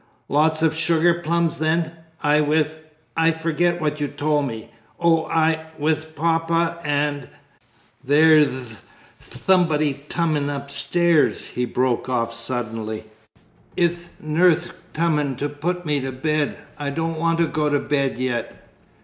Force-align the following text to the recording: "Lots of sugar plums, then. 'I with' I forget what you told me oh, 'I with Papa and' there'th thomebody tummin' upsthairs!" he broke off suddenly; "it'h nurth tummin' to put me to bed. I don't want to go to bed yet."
"Lots 0.29 0.63
of 0.63 0.73
sugar 0.75 1.13
plums, 1.13 1.59
then. 1.59 1.91
'I 2.23 2.41
with' 2.41 2.79
I 3.15 3.29
forget 3.29 3.79
what 3.79 4.01
you 4.01 4.07
told 4.07 4.47
me 4.47 4.71
oh, 4.99 5.25
'I 5.25 5.63
with 5.77 6.15
Papa 6.15 6.79
and' 6.83 7.29
there'th 8.03 8.81
thomebody 9.19 9.93
tummin' 10.09 10.49
upsthairs!" 10.49 11.49
he 11.49 11.65
broke 11.65 12.09
off 12.09 12.33
suddenly; 12.33 13.03
"it'h 13.77 14.09
nurth 14.19 14.71
tummin' 14.93 15.35
to 15.35 15.47
put 15.47 15.85
me 15.85 15.99
to 15.99 16.11
bed. 16.11 16.57
I 16.79 16.89
don't 16.89 17.19
want 17.19 17.37
to 17.37 17.45
go 17.45 17.69
to 17.69 17.79
bed 17.79 18.17
yet." 18.17 18.69